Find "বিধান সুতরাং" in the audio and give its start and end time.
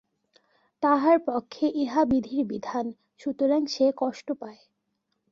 2.45-3.61